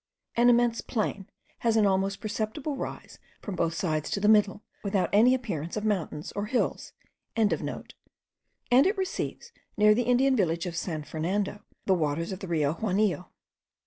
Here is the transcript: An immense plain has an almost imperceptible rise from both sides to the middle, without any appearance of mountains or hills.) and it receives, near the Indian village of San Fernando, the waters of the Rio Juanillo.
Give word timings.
An 0.35 0.49
immense 0.49 0.81
plain 0.81 1.29
has 1.59 1.77
an 1.77 1.85
almost 1.85 2.17
imperceptible 2.17 2.75
rise 2.75 3.19
from 3.39 3.55
both 3.55 3.75
sides 3.75 4.09
to 4.09 4.19
the 4.19 4.27
middle, 4.27 4.63
without 4.83 5.11
any 5.13 5.35
appearance 5.35 5.77
of 5.77 5.85
mountains 5.85 6.31
or 6.31 6.47
hills.) 6.47 6.93
and 7.35 7.51
it 7.53 8.97
receives, 8.97 9.51
near 9.77 9.93
the 9.93 10.01
Indian 10.09 10.35
village 10.35 10.65
of 10.65 10.75
San 10.75 11.03
Fernando, 11.03 11.59
the 11.85 11.93
waters 11.93 12.31
of 12.31 12.39
the 12.39 12.47
Rio 12.47 12.73
Juanillo. 12.73 13.27